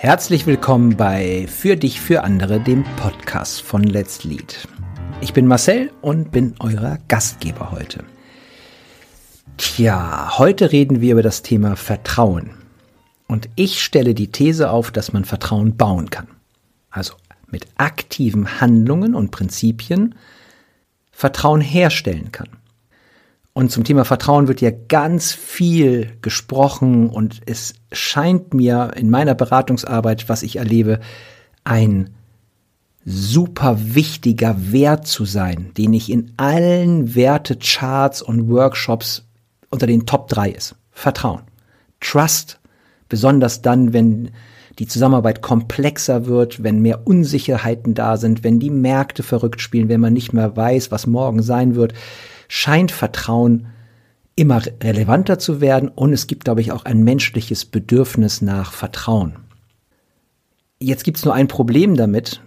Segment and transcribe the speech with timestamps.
[0.00, 4.68] Herzlich willkommen bei Für dich, für andere, dem Podcast von Let's Lead.
[5.20, 8.04] Ich bin Marcel und bin euer Gastgeber heute.
[9.56, 12.50] Tja, heute reden wir über das Thema Vertrauen.
[13.26, 16.28] Und ich stelle die These auf, dass man Vertrauen bauen kann.
[16.90, 17.14] Also
[17.48, 20.14] mit aktiven Handlungen und Prinzipien
[21.10, 22.50] Vertrauen herstellen kann.
[23.58, 29.34] Und zum Thema Vertrauen wird ja ganz viel gesprochen und es scheint mir in meiner
[29.34, 31.00] Beratungsarbeit, was ich erlebe,
[31.64, 32.10] ein
[33.04, 39.26] super wichtiger Wert zu sein, den ich in allen Wertecharts und Workshops
[39.70, 40.76] unter den Top 3 ist.
[40.92, 41.42] Vertrauen.
[41.98, 42.60] Trust.
[43.08, 44.30] Besonders dann, wenn
[44.78, 50.00] die Zusammenarbeit komplexer wird, wenn mehr Unsicherheiten da sind, wenn die Märkte verrückt spielen, wenn
[50.00, 51.94] man nicht mehr weiß, was morgen sein wird
[52.48, 53.68] scheint Vertrauen
[54.34, 59.36] immer relevanter zu werden und es gibt, glaube ich, auch ein menschliches Bedürfnis nach Vertrauen.
[60.80, 62.40] Jetzt gibt es nur ein Problem damit,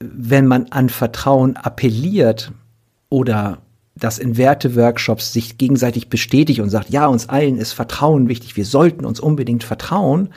[0.00, 2.52] wenn man an Vertrauen appelliert
[3.08, 3.58] oder
[3.96, 8.66] das in Werteworkshops sich gegenseitig bestätigt und sagt, ja, uns allen ist Vertrauen wichtig, wir
[8.66, 10.30] sollten uns unbedingt vertrauen,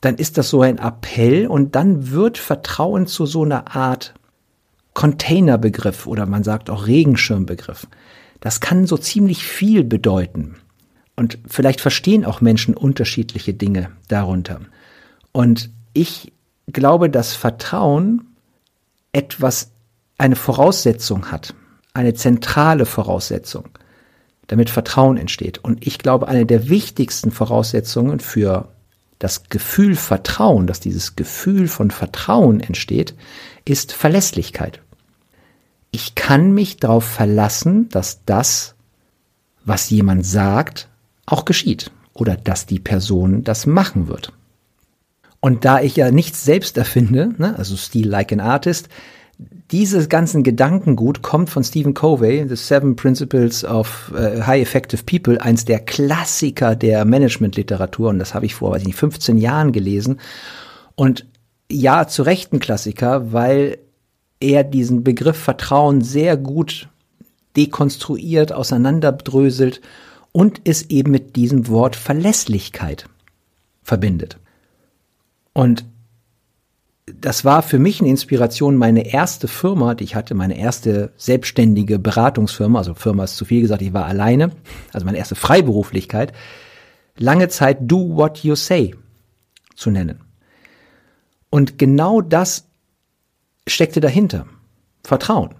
[0.00, 4.14] dann ist das so ein Appell und dann wird Vertrauen zu so einer Art
[5.00, 7.86] Containerbegriff oder man sagt auch Regenschirmbegriff.
[8.40, 10.56] Das kann so ziemlich viel bedeuten.
[11.16, 14.60] Und vielleicht verstehen auch Menschen unterschiedliche Dinge darunter.
[15.32, 16.34] Und ich
[16.66, 18.26] glaube, dass Vertrauen
[19.14, 19.70] etwas,
[20.18, 21.54] eine Voraussetzung hat,
[21.94, 23.70] eine zentrale Voraussetzung,
[24.48, 25.64] damit Vertrauen entsteht.
[25.64, 28.68] Und ich glaube, eine der wichtigsten Voraussetzungen für
[29.18, 33.14] das Gefühl Vertrauen, dass dieses Gefühl von Vertrauen entsteht,
[33.64, 34.82] ist Verlässlichkeit.
[35.90, 38.74] Ich kann mich darauf verlassen, dass das,
[39.64, 40.88] was jemand sagt,
[41.26, 44.32] auch geschieht oder dass die Person das machen wird.
[45.40, 48.88] Und da ich ja nichts selbst erfinde, ne, also Steel Like an Artist,
[49.70, 55.40] dieses ganzen Gedankengut kommt von Stephen Covey, The Seven Principles of uh, High Effective People,
[55.40, 59.72] eins der Klassiker der Managementliteratur und das habe ich vor, weiß ich nicht, 15 Jahren
[59.72, 60.20] gelesen.
[60.94, 61.26] Und
[61.70, 63.78] ja, zu Recht ein Klassiker, weil
[64.40, 66.88] er diesen Begriff Vertrauen sehr gut
[67.56, 69.80] dekonstruiert, auseinanderdröselt
[70.32, 73.06] und es eben mit diesem Wort Verlässlichkeit
[73.82, 74.38] verbindet.
[75.52, 75.84] Und
[77.06, 81.98] das war für mich eine Inspiration, meine erste Firma, die ich hatte, meine erste selbstständige
[81.98, 84.52] Beratungsfirma, also Firma ist zu viel gesagt, ich war alleine,
[84.92, 86.32] also meine erste Freiberuflichkeit,
[87.16, 88.94] lange Zeit Do What You Say
[89.74, 90.20] zu nennen.
[91.50, 92.69] Und genau das
[93.74, 94.46] steckte dahinter?
[95.04, 95.54] Vertrauen.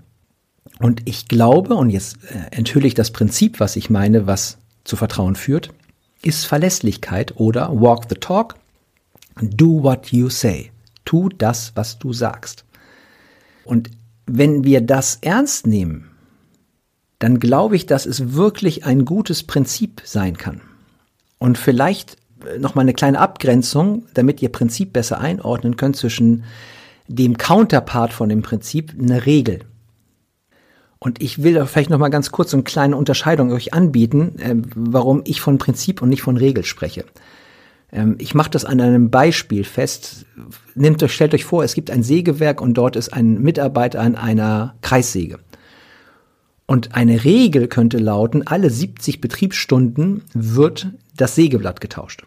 [0.79, 4.97] Und ich glaube, und jetzt äh, enthülle ich das Prinzip, was ich meine, was zu
[4.97, 5.71] Vertrauen führt,
[6.23, 8.57] ist Verlässlichkeit oder walk the talk,
[9.41, 10.71] do what you say.
[11.05, 12.65] Tu das, was du sagst.
[13.65, 13.91] Und
[14.27, 16.11] wenn wir das ernst nehmen,
[17.19, 20.61] dann glaube ich, dass es wirklich ein gutes Prinzip sein kann.
[21.39, 22.17] Und vielleicht
[22.47, 26.45] äh, noch mal eine kleine Abgrenzung, damit ihr Prinzip besser einordnen könnt zwischen
[27.13, 29.61] dem Counterpart von dem Prinzip eine Regel.
[31.01, 34.55] Und ich will vielleicht noch mal ganz kurz so eine kleine Unterscheidung euch anbieten, äh,
[34.75, 37.05] warum ich von Prinzip und nicht von Regel spreche.
[37.91, 40.27] Ähm, ich mache das an einem Beispiel fest.
[40.75, 44.15] Nehmt euch, stellt euch vor, es gibt ein Sägewerk und dort ist ein Mitarbeiter an
[44.15, 45.39] einer Kreissäge.
[46.67, 52.25] Und eine Regel könnte lauten, alle 70 Betriebsstunden wird das Sägeblatt getauscht.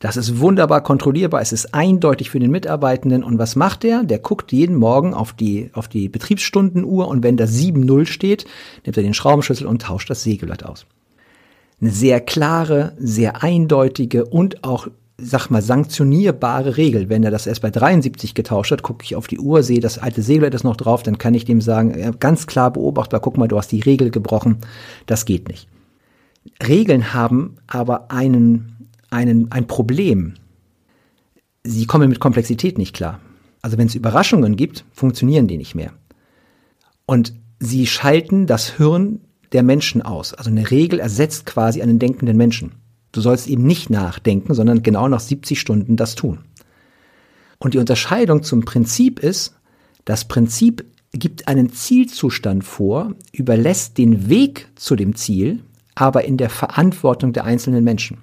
[0.00, 3.24] Das ist wunderbar kontrollierbar, es ist eindeutig für den Mitarbeitenden.
[3.24, 4.04] Und was macht er?
[4.04, 8.44] Der guckt jeden Morgen auf die, auf die Betriebsstundenuhr und wenn da 7-0 steht,
[8.84, 10.86] nimmt er den Schraubenschlüssel und tauscht das Sägeblatt aus.
[11.80, 14.86] Eine sehr klare, sehr eindeutige und auch,
[15.16, 17.08] sag mal, sanktionierbare Regel.
[17.08, 19.98] Wenn er das erst bei 73 getauscht hat, gucke ich auf die Uhr, sehe, das
[19.98, 23.48] alte Sägeblatt ist noch drauf, dann kann ich dem sagen, ganz klar beobachtbar, guck mal,
[23.48, 24.58] du hast die Regel gebrochen.
[25.06, 25.68] Das geht nicht.
[26.66, 28.77] Regeln haben aber einen
[29.10, 30.34] einen, ein Problem.
[31.64, 33.20] Sie kommen mit Komplexität nicht klar.
[33.62, 35.92] Also wenn es Überraschungen gibt, funktionieren die nicht mehr.
[37.06, 39.20] Und sie schalten das Hirn
[39.52, 40.34] der Menschen aus.
[40.34, 42.72] Also eine Regel ersetzt quasi einen denkenden Menschen.
[43.12, 46.40] Du sollst eben nicht nachdenken, sondern genau nach 70 Stunden das tun.
[47.58, 49.54] Und die Unterscheidung zum Prinzip ist,
[50.04, 55.60] das Prinzip gibt einen Zielzustand vor, überlässt den Weg zu dem Ziel,
[55.94, 58.18] aber in der Verantwortung der einzelnen Menschen.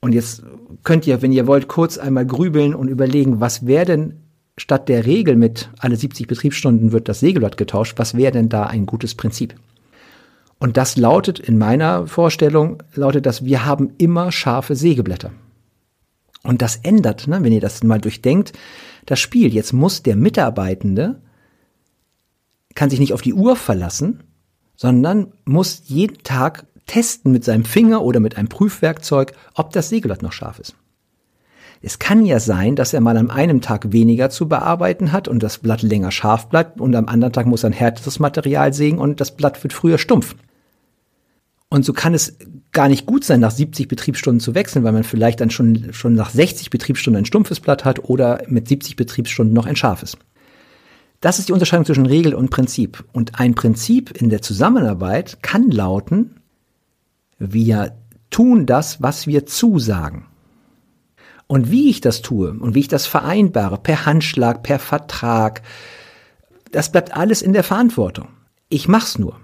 [0.00, 0.42] Und jetzt
[0.84, 4.14] könnt ihr, wenn ihr wollt, kurz einmal grübeln und überlegen, was wäre denn
[4.56, 8.64] statt der Regel mit alle 70 Betriebsstunden wird das Sägeblatt getauscht, was wäre denn da
[8.64, 9.54] ein gutes Prinzip?
[10.58, 15.30] Und das lautet in meiner Vorstellung, lautet das, wir haben immer scharfe Sägeblätter.
[16.42, 18.52] Und das ändert, ne, wenn ihr das mal durchdenkt,
[19.06, 19.52] das Spiel.
[19.52, 21.20] Jetzt muss der Mitarbeitende,
[22.74, 24.22] kann sich nicht auf die Uhr verlassen,
[24.76, 30.22] sondern muss jeden Tag testen mit seinem Finger oder mit einem Prüfwerkzeug, ob das Sägeblatt
[30.22, 30.74] noch scharf ist.
[31.80, 35.42] Es kann ja sein, dass er mal an einem Tag weniger zu bearbeiten hat und
[35.42, 38.98] das Blatt länger scharf bleibt und am anderen Tag muss er ein härteres Material sägen
[38.98, 40.34] und das Blatt wird früher stumpf.
[41.70, 42.36] Und so kann es
[42.72, 46.14] gar nicht gut sein, nach 70 Betriebsstunden zu wechseln, weil man vielleicht dann schon, schon
[46.14, 50.16] nach 60 Betriebsstunden ein stumpfes Blatt hat oder mit 70 Betriebsstunden noch ein scharfes.
[51.20, 53.04] Das ist die Unterscheidung zwischen Regel und Prinzip.
[53.12, 56.37] Und ein Prinzip in der Zusammenarbeit kann lauten,
[57.38, 57.96] wir
[58.30, 60.26] tun das, was wir zusagen.
[61.46, 65.62] Und wie ich das tue und wie ich das vereinbare, per Handschlag, per Vertrag,
[66.72, 68.28] das bleibt alles in der Verantwortung.
[68.68, 69.40] Ich mach's nur.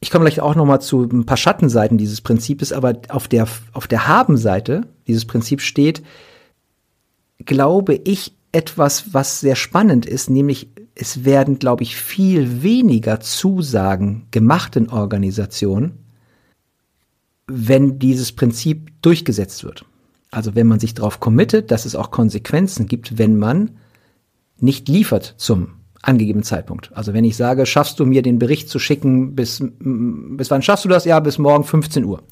[0.00, 3.46] Ich komme gleich auch noch mal zu ein paar Schattenseiten dieses Prinzips, aber auf der,
[3.72, 6.02] auf der Haben-Seite dieses Prinzip steht,
[7.38, 14.26] glaube ich, etwas, was sehr spannend ist, nämlich es werden, glaube ich, viel weniger Zusagen
[14.30, 16.03] gemacht in Organisationen,
[17.46, 19.84] wenn dieses Prinzip durchgesetzt wird.
[20.30, 23.72] Also wenn man sich darauf committet, dass es auch Konsequenzen gibt, wenn man
[24.58, 25.68] nicht liefert zum
[26.02, 26.90] angegebenen Zeitpunkt.
[26.94, 30.84] Also wenn ich sage, schaffst du mir den Bericht zu schicken bis, bis wann schaffst
[30.84, 31.04] du das?
[31.04, 32.22] Ja, bis morgen 15 Uhr.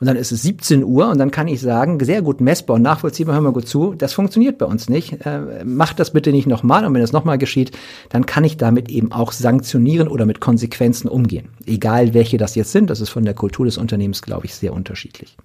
[0.00, 2.82] Und dann ist es 17 Uhr und dann kann ich sagen, sehr gut messbar und
[2.82, 5.24] nachvollziehbar, hör mal gut zu, das funktioniert bei uns nicht.
[5.24, 7.72] Äh, macht das bitte nicht nochmal und wenn das nochmal geschieht,
[8.08, 11.50] dann kann ich damit eben auch sanktionieren oder mit Konsequenzen umgehen.
[11.66, 14.72] Egal welche das jetzt sind, das ist von der Kultur des Unternehmens, glaube ich, sehr
[14.72, 15.36] unterschiedlich.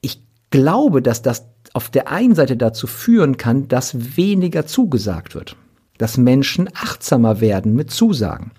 [0.00, 5.56] Ich glaube, dass das auf der einen Seite dazu führen kann, dass weniger zugesagt wird
[5.98, 8.52] dass Menschen achtsamer werden mit Zusagen.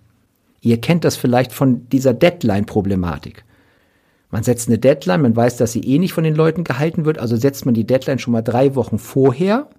[0.62, 3.46] Ihr kennt das vielleicht von dieser Deadline-Problematik.
[4.30, 7.18] Man setzt eine Deadline, man weiß, dass sie eh nicht von den Leuten gehalten wird,
[7.18, 9.70] also setzt man die Deadline schon mal drei Wochen vorher,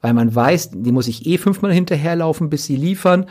[0.00, 3.26] weil man weiß, die muss ich eh fünfmal hinterherlaufen, bis sie liefern.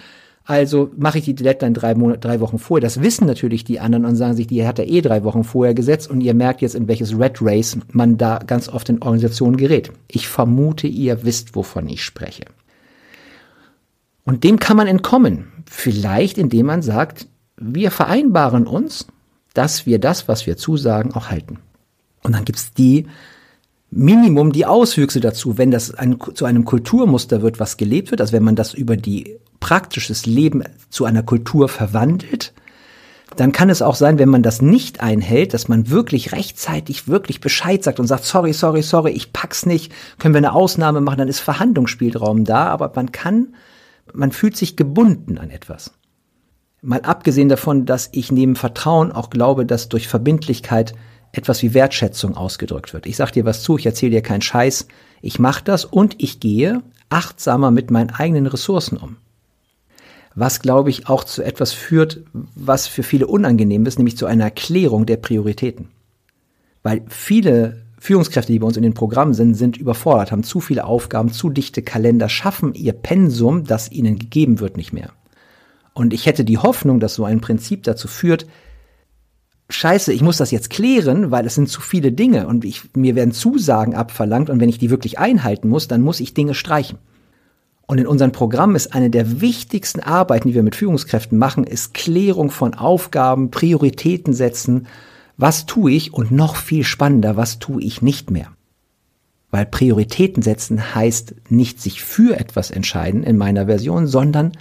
[0.45, 2.81] Also mache ich die Deadline drei, Monate, drei Wochen vorher.
[2.81, 5.73] Das wissen natürlich die anderen und sagen sich, die hat er eh drei Wochen vorher
[5.73, 9.57] gesetzt und ihr merkt jetzt, in welches Red Race man da ganz oft in Organisationen
[9.57, 9.91] gerät.
[10.07, 12.45] Ich vermute, ihr wisst, wovon ich spreche.
[14.23, 15.51] Und dem kann man entkommen.
[15.69, 17.27] Vielleicht indem man sagt,
[17.57, 19.07] wir vereinbaren uns,
[19.53, 21.59] dass wir das, was wir zusagen, auch halten.
[22.23, 23.07] Und dann gibt's die
[23.91, 28.33] Minimum die Auswüchse dazu, wenn das ein, zu einem Kulturmuster wird, was gelebt wird, also
[28.33, 32.53] wenn man das über die praktisches Leben zu einer Kultur verwandelt,
[33.35, 37.41] dann kann es auch sein, wenn man das nicht einhält, dass man wirklich rechtzeitig wirklich
[37.41, 41.19] Bescheid sagt und sagt, sorry, sorry, sorry, ich pack's nicht, können wir eine Ausnahme machen,
[41.19, 43.49] dann ist Verhandlungsspielraum da, aber man kann
[44.13, 45.91] man fühlt sich gebunden an etwas.
[46.81, 50.93] Mal abgesehen davon, dass ich neben Vertrauen auch glaube, dass durch Verbindlichkeit
[51.31, 53.05] etwas wie Wertschätzung ausgedrückt wird.
[53.05, 54.87] Ich sag dir was zu, ich erzähle dir keinen Scheiß,
[55.21, 59.17] ich mache das und ich gehe achtsamer mit meinen eigenen Ressourcen um.
[60.35, 64.45] Was, glaube ich, auch zu etwas führt, was für viele unangenehm ist, nämlich zu einer
[64.45, 65.89] Erklärung der Prioritäten.
[66.81, 70.85] Weil viele Führungskräfte, die bei uns in den Programmen sind, sind überfordert, haben zu viele
[70.85, 75.11] Aufgaben, zu dichte Kalender, schaffen ihr Pensum, das ihnen gegeben wird, nicht mehr.
[75.99, 78.47] Und ich hätte die Hoffnung, dass so ein Prinzip dazu führt,
[79.71, 83.15] Scheiße, ich muss das jetzt klären, weil es sind zu viele Dinge und ich, mir
[83.15, 86.97] werden Zusagen abverlangt und wenn ich die wirklich einhalten muss, dann muss ich Dinge streichen.
[87.85, 91.93] Und in unserem Programm ist eine der wichtigsten Arbeiten, die wir mit Führungskräften machen, ist
[91.93, 94.87] Klärung von Aufgaben, Prioritäten setzen
[95.35, 98.47] was tue ich und noch viel spannender, was tue ich nicht mehr?
[99.51, 104.51] Weil Prioritäten setzen heißt nicht sich für etwas entscheiden in meiner Version, sondern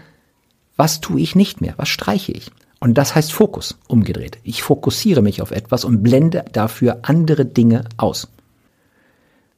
[0.78, 1.75] was tue ich nicht mehr?
[1.76, 2.50] Was streiche ich?
[2.80, 4.38] Und das heißt Fokus, umgedreht.
[4.44, 8.28] Ich fokussiere mich auf etwas und blende dafür andere Dinge aus.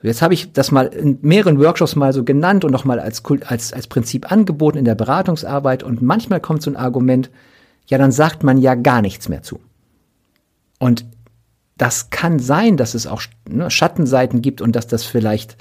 [0.03, 3.75] Jetzt habe ich das mal in mehreren Workshops mal so genannt und nochmal als, als,
[3.75, 7.31] als Prinzip angeboten in der Beratungsarbeit und manchmal kommt so ein Argument,
[7.87, 9.61] ja, dann sagt man ja gar nichts mehr zu.
[10.79, 11.05] Und
[11.77, 15.59] das kann sein, dass es auch ne, Schattenseiten gibt und dass das vielleicht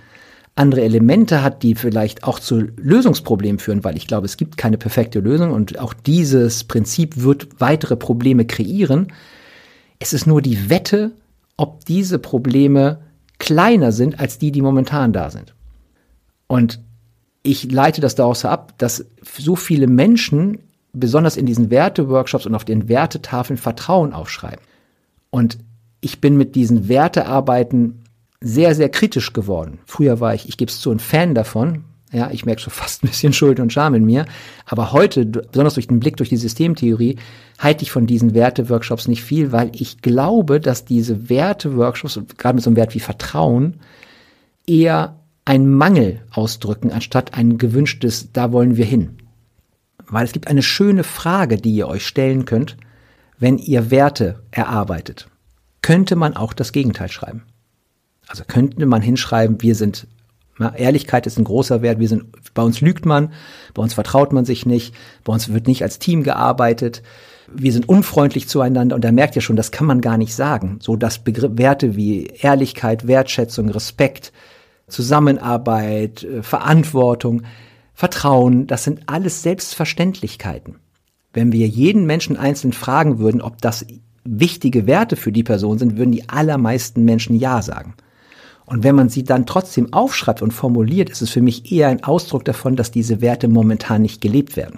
[0.60, 4.78] andere Elemente hat, die vielleicht auch zu Lösungsproblemen führen, weil ich glaube, es gibt keine
[4.78, 9.08] perfekte Lösung und auch dieses Prinzip wird weitere Probleme kreieren.
[10.00, 11.12] Es ist nur die Wette,
[11.56, 13.00] ob diese Probleme
[13.38, 15.56] kleiner sind als die, die momentan da sind.
[16.48, 16.82] Und
[17.42, 20.60] ich leite das daraus ab, dass so viele Menschen,
[20.92, 24.66] besonders in diesen Werteworkshops und auf den Wertetafeln, Vertrauen aufschreiben.
[25.30, 25.58] Und
[26.02, 27.99] ich bin mit diesen Wertearbeiten
[28.42, 29.80] sehr, sehr kritisch geworden.
[29.86, 33.04] Früher war ich, ich gebe es zu, ein Fan davon, Ja, ich merke schon fast
[33.04, 34.26] ein bisschen Schuld und Scham in mir.
[34.66, 37.18] Aber heute, besonders durch den Blick durch die Systemtheorie,
[37.60, 42.64] halte ich von diesen Werte-Workshops nicht viel, weil ich glaube, dass diese Werte-Workshops, gerade mit
[42.64, 43.76] so einem Wert wie Vertrauen,
[44.66, 49.18] eher einen Mangel ausdrücken, anstatt ein gewünschtes, da wollen wir hin.
[50.08, 52.78] Weil es gibt eine schöne Frage, die ihr euch stellen könnt,
[53.38, 55.28] wenn ihr Werte erarbeitet.
[55.82, 57.44] Könnte man auch das Gegenteil schreiben?
[58.30, 60.08] Also könnte man hinschreiben, wir sind
[60.60, 62.00] ja, Ehrlichkeit ist ein großer Wert.
[62.00, 63.32] Wir sind, bei uns lügt man,
[63.74, 64.94] bei uns vertraut man sich nicht,
[65.24, 67.02] bei uns wird nicht als Team gearbeitet.
[67.52, 70.80] Wir sind unfreundlich zueinander und da merkt ihr schon, das kann man gar nicht sagen.
[70.82, 74.32] So dass Begriff, Werte wie Ehrlichkeit, Wertschätzung, Respekt,
[74.88, 77.44] Zusammenarbeit, äh, Verantwortung,
[77.94, 80.76] Vertrauen, das sind alles Selbstverständlichkeiten.
[81.34, 83.86] Wenn wir jeden Menschen einzeln fragen würden, ob das
[84.24, 87.96] wichtige Werte für die Person sind, würden die allermeisten Menschen Ja sagen.
[88.70, 92.04] Und wenn man sie dann trotzdem aufschreibt und formuliert, ist es für mich eher ein
[92.04, 94.78] Ausdruck davon, dass diese Werte momentan nicht gelebt werden.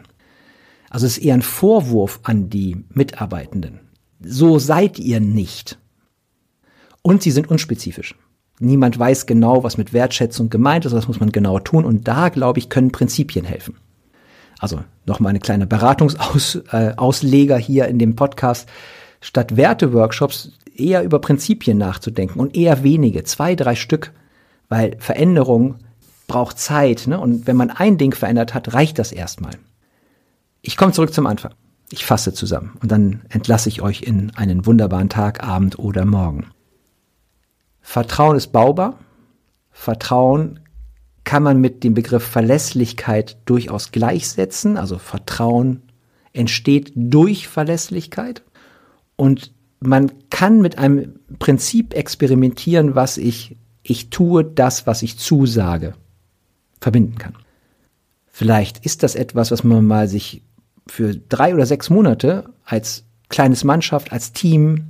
[0.89, 3.81] Also es ist eher ein Vorwurf an die Mitarbeitenden.
[4.21, 5.77] So seid ihr nicht.
[7.01, 8.15] Und sie sind unspezifisch.
[8.59, 11.83] Niemand weiß genau, was mit Wertschätzung gemeint ist, das muss man genauer tun.
[11.83, 13.75] Und da, glaube ich, können Prinzipien helfen.
[14.59, 18.69] Also nochmal eine kleine Beratungsausleger äh, hier in dem Podcast.
[19.19, 24.13] Statt Werteworkshops eher über Prinzipien nachzudenken und eher wenige, zwei, drei Stück,
[24.69, 25.75] weil Veränderung
[26.27, 27.07] braucht Zeit.
[27.07, 27.19] Ne?
[27.19, 29.53] Und wenn man ein Ding verändert hat, reicht das erstmal.
[30.61, 31.53] Ich komme zurück zum Anfang.
[31.91, 36.47] Ich fasse zusammen und dann entlasse ich euch in einen wunderbaren Tag, Abend oder Morgen.
[37.81, 38.99] Vertrauen ist baubar.
[39.71, 40.61] Vertrauen
[41.25, 44.77] kann man mit dem Begriff Verlässlichkeit durchaus gleichsetzen.
[44.77, 45.81] Also Vertrauen
[46.31, 48.43] entsteht durch Verlässlichkeit.
[49.17, 49.51] Und
[49.81, 55.95] man kann mit einem Prinzip experimentieren, was ich, ich tue das, was ich zusage,
[56.79, 57.33] verbinden kann.
[58.27, 60.43] Vielleicht ist das etwas, was man mal sich
[60.87, 64.85] für drei oder sechs Monate als kleines Mannschaft, als Team,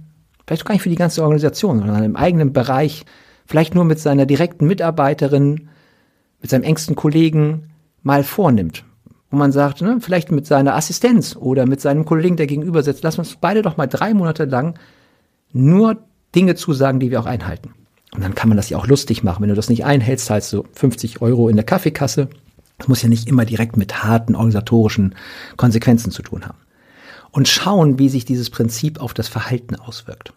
[0.46, 3.06] vielleicht gar nicht für die ganze Organisation, sondern im eigenen Bereich,
[3.46, 5.70] vielleicht nur mit seiner direkten Mitarbeiterin,
[6.42, 7.72] mit seinem engsten Kollegen
[8.04, 8.84] mal vornimmt
[9.32, 13.04] wo man sagt, ne, vielleicht mit seiner Assistenz oder mit seinem Kollegen, der gegenüber sitzt,
[13.04, 14.78] lass uns beide doch mal drei Monate lang
[15.54, 15.98] nur
[16.36, 17.74] Dinge zusagen, die wir auch einhalten.
[18.14, 19.42] Und dann kann man das ja auch lustig machen.
[19.42, 22.30] Wenn du das nicht einhältst, zahlst du 50 Euro in der Kaffeekasse.
[22.78, 25.16] Das muss ja nicht immer direkt mit harten organisatorischen
[25.56, 26.58] Konsequenzen zu tun haben.
[27.32, 30.34] Und schauen, wie sich dieses Prinzip auf das Verhalten auswirkt.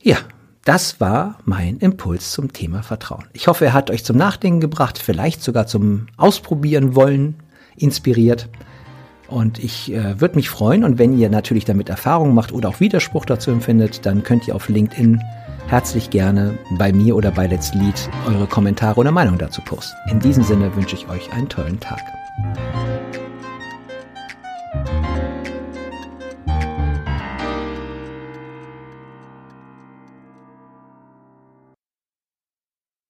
[0.00, 0.16] Ja,
[0.64, 3.24] das war mein Impuls zum Thema Vertrauen.
[3.34, 7.41] Ich hoffe, er hat euch zum Nachdenken gebracht, vielleicht sogar zum Ausprobieren wollen
[7.76, 8.48] inspiriert.
[9.28, 10.84] Und ich äh, würde mich freuen.
[10.84, 14.54] Und wenn ihr natürlich damit Erfahrungen macht oder auch Widerspruch dazu empfindet, dann könnt ihr
[14.54, 15.20] auf LinkedIn
[15.68, 19.96] herzlich gerne bei mir oder bei Let's Lead eure Kommentare oder Meinung dazu posten.
[20.10, 22.02] In diesem Sinne wünsche ich euch einen tollen Tag.